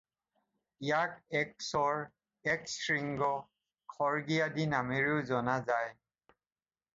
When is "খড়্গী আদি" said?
3.95-4.67